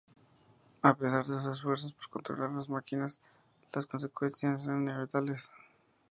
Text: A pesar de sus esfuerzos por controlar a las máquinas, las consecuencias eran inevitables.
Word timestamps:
A 0.81 0.95
pesar 0.95 1.25
de 1.27 1.39
sus 1.39 1.45
esfuerzos 1.45 1.93
por 1.93 2.09
controlar 2.09 2.49
a 2.49 2.53
las 2.53 2.69
máquinas, 2.69 3.19
las 3.71 3.85
consecuencias 3.85 4.63
eran 4.65 4.81
inevitables. 4.81 5.51